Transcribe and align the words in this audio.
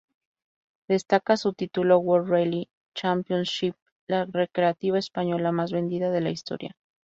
Destaca 0.87 1.37
su 1.37 1.53
título 1.53 1.99
World 1.99 2.27
Rally 2.31 2.69
Championship, 2.95 3.75
la 4.07 4.25
recreativa 4.25 4.97
española 4.97 5.51
más 5.51 5.71
vendida 5.71 6.09
de 6.09 6.21
la 6.21 6.31
historia. 6.31 6.75